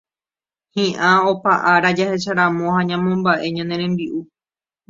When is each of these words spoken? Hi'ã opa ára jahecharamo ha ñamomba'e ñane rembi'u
Hi'ã 0.77 1.11
opa 1.31 1.53
ára 1.73 1.91
jahecharamo 1.99 2.65
ha 2.75 2.81
ñamomba'e 2.89 3.45
ñane 3.55 3.75
rembi'u 3.81 4.19